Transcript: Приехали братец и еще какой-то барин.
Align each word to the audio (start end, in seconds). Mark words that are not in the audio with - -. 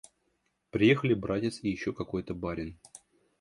Приехали 0.71 1.13
братец 1.13 1.59
и 1.61 1.69
еще 1.69 1.93
какой-то 1.93 2.33
барин. 2.33 2.79